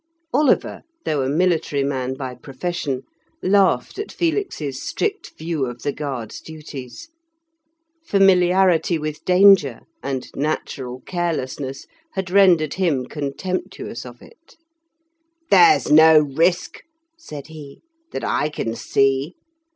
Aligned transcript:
Oliver, 0.33 0.81
though 1.05 1.21
a 1.21 1.29
military 1.29 1.83
man 1.83 2.15
by 2.15 2.33
profession, 2.33 3.03
laughed 3.43 3.99
at 3.99 4.11
Felix's 4.11 4.81
strict 4.81 5.37
view 5.37 5.67
of 5.67 5.83
the 5.83 5.91
guards' 5.91 6.41
duties. 6.41 7.09
Familiarity 8.03 8.97
with 8.97 9.23
danger, 9.25 9.81
and 10.01 10.31
natural 10.35 11.01
carelessness, 11.01 11.85
had 12.13 12.31
rendered 12.31 12.73
him 12.73 13.05
contemptuous 13.05 14.03
of 14.03 14.23
it. 14.23 14.55
"There's 15.51 15.91
no 15.91 16.17
risk," 16.17 16.81
said 17.15 17.45
he, 17.49 17.83
"that 18.11 18.23
I 18.23 18.49
can 18.49 18.75
see. 18.75 19.35